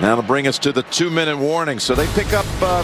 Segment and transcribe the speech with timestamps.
[0.00, 1.78] That'll bring us to the two-minute warning.
[1.78, 2.82] So they pick up uh,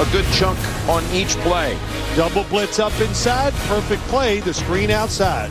[0.00, 0.58] a good chunk
[0.88, 1.76] on each play.
[2.16, 3.52] Double blitz up inside.
[3.68, 4.40] Perfect play.
[4.40, 5.50] The screen outside.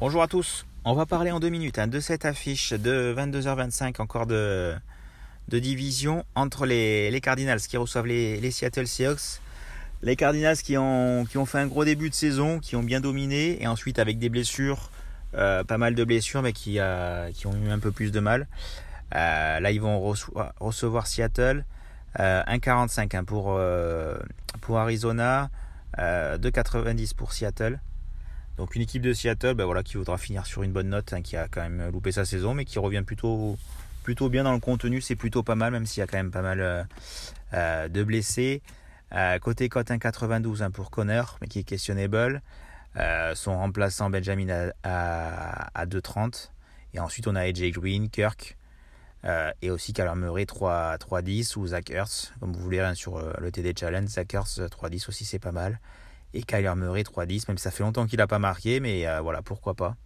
[0.00, 0.64] Bonjour à tous.
[0.86, 4.74] On va parler en deux minutes hein, de cette affiche de 22h25 encore de,
[5.48, 9.42] de division entre les, les Cardinals qui reçoivent les, les, Seattle Seahawks.
[10.02, 13.66] Les Cardinals qui ont, fait un gros début de saison, qui ont bien dominé et
[13.66, 14.90] ensuite avec des blessures,
[15.34, 18.20] euh, pas mal de blessures mais qui, euh, qui ont eu un peu plus de
[18.20, 18.48] mal.
[19.14, 21.64] Euh, là ils vont recevoir, Seattle.
[22.18, 23.60] 1,45 hein, pour,
[24.62, 25.50] pour Arizona,
[25.98, 27.78] 2,90 pour Seattle.
[28.56, 31.22] Donc une équipe de Seattle ben voilà, qui voudra finir sur une bonne note, hein,
[31.22, 33.56] qui a quand même loupé sa saison, mais qui revient plutôt,
[34.02, 35.00] plutôt bien dans le contenu.
[35.00, 36.88] C'est plutôt pas mal, même s'il y a quand même pas mal
[37.52, 38.62] de blessés.
[39.12, 42.42] Euh, côté cote 1,92 hein, pour Connor, mais qui est questionable.
[42.96, 46.50] Euh, son remplaçant Benjamin à, à, 2,30.
[46.94, 48.56] Et ensuite on a AJ Green, Kirk.
[49.24, 53.52] Euh, et aussi Kyler Murray 3-10 ou Zach Ertz, comme vous voulez, hein, sur le
[53.52, 54.08] TD Challenge.
[54.08, 55.80] Zach Ertz 3-10 aussi, c'est pas mal.
[56.32, 59.74] Et Kyler Murray 3-10, même ça fait longtemps qu'il n'a pas marqué, mais voilà, pourquoi
[59.74, 59.96] pas.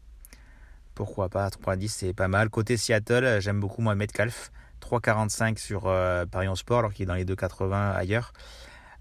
[0.95, 2.51] Pourquoi pas, 3-10 c'est pas mal.
[2.51, 5.83] Côté Seattle, j'aime beaucoup moi Metcalf, 3,45 sur
[6.31, 8.33] Parion Sport, alors qu'il est dans les 2,80 ailleurs.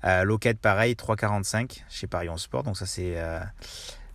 [0.06, 3.40] Euh, Lockett pareil, 3,45 chez Parion Sport, donc ça c'est euh,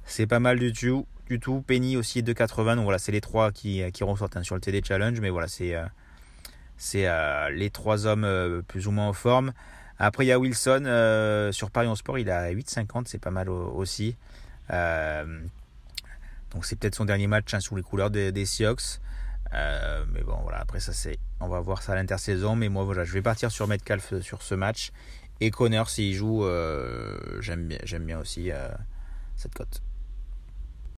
[0.04, 1.06] c'est pas mal du tout.
[1.26, 1.62] Du tout.
[1.66, 4.82] Penny aussi 2,80, donc voilà, c'est les trois qui, qui ressortent hein, sur le TD
[4.82, 5.74] Challenge, mais voilà, c'est
[6.78, 7.06] c'est
[7.50, 9.52] les trois hommes plus ou moins en forme.
[9.98, 13.32] Après, il y a Wilson euh, sur Paris en Sport, il a 8,50, c'est pas
[13.32, 14.16] mal aussi.
[14.70, 15.40] Euh,
[16.52, 18.44] donc c'est peut-être son dernier match hein, sous les couleurs des, des.
[19.54, 22.54] Euh, mais bon, voilà, après ça, c'est, on va voir ça à l'intersaison.
[22.54, 24.92] Mais moi, voilà, je vais partir sur Metcalf sur ce match.
[25.40, 26.44] Et Connor, s'il joue,
[27.40, 28.50] j'aime bien, bien aussi
[29.36, 29.82] cette cote.